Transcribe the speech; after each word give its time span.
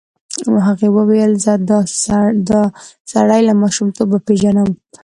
هغې 0.67 0.87
وویل 0.97 1.31
زه 1.45 1.53
دا 1.69 1.79
سړی 3.13 3.41
له 3.47 3.53
ماشومتوبه 3.61 4.17
پېژنم. 4.27 4.69